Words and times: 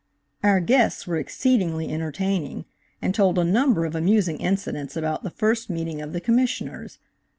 Our 0.41 0.61
guests 0.61 1.05
were 1.05 1.17
exceedingly 1.17 1.91
entertaining, 1.93 2.65
and 3.03 3.13
told 3.13 3.37
a 3.37 3.43
number 3.43 3.85
of 3.85 3.93
amusing 3.93 4.37
incidents 4.37 4.97
about 4.97 5.21
the 5.21 5.29
first 5.29 5.69
meeting 5.69 6.01
of 6.01 6.11
the 6.11 6.19
Commissioners. 6.19 6.97